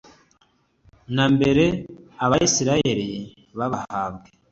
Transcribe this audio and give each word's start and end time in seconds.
na 1.15 1.25
mbere 1.33 1.65
Abisirayeli 2.25 3.09
bahabwe 3.57 4.27